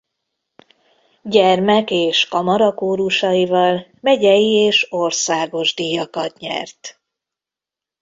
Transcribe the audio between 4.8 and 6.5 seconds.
országos díjakat